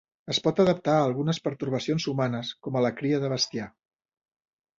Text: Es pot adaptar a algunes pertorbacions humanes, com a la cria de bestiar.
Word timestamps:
Es 0.33 0.37
pot 0.45 0.61
adaptar 0.61 0.95
a 1.01 1.03
algunes 1.09 1.39
pertorbacions 1.47 2.07
humanes, 2.13 2.55
com 2.69 2.81
a 2.81 2.83
la 2.87 2.93
cria 3.03 3.21
de 3.27 3.31
bestiar. 3.37 3.71